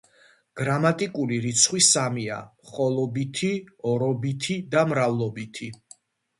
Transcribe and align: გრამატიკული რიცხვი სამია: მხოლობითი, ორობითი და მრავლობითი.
გრამატიკული 0.61 1.37
რიცხვი 1.43 1.83
სამია: 1.89 2.39
მხოლობითი, 2.71 3.53
ორობითი 3.93 4.59
და 4.75 4.87
მრავლობითი. 4.95 5.73